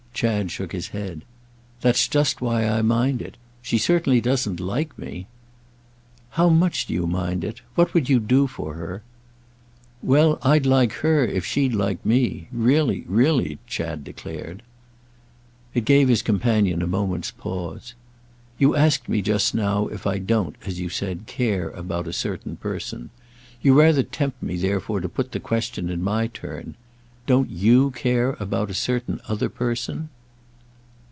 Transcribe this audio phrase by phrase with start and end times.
[0.13, 1.23] Chad shook his head.
[1.79, 3.37] "That's just why I mind it.
[3.63, 5.25] She certainly doesn't like me."
[6.31, 7.61] "How much do you mind it?
[7.73, 9.01] What would you do for her?"
[10.03, 12.49] "Well, I'd like her if she'd like me.
[12.51, 14.61] Really, really," Chad declared.
[15.73, 17.95] It gave his companion a moment's pause.
[18.59, 22.57] "You asked me just now if I don't, as you said, 'care' about a certain
[22.57, 23.09] person.
[23.63, 26.75] You rather tempt me therefore to put the question in my turn.
[27.27, 30.09] Don't you care about a certain other person?"